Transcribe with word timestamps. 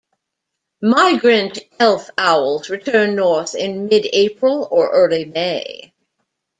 Migrant 0.81 1.59
elf 1.79 2.09
owls 2.17 2.71
return 2.71 3.15
north 3.15 3.53
in 3.53 3.85
mid-April 3.85 4.67
or 4.71 4.89
early 4.89 5.25
May. 5.25 5.93